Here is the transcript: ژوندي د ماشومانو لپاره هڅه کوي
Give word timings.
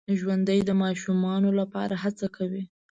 ژوندي 0.19 0.59
د 0.65 0.71
ماشومانو 0.83 1.49
لپاره 1.59 1.93
هڅه 2.03 2.27
کوي 2.35 2.63